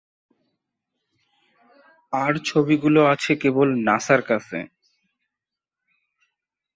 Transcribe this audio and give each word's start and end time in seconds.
আর 2.13 2.33
ছবিগুলো 2.45 3.01
আছে 3.05 3.31
কেবল 3.35 3.67
নাসার 3.87 4.21
কাছে। 4.21 4.59